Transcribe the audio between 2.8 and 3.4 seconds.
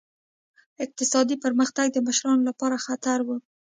خطر و.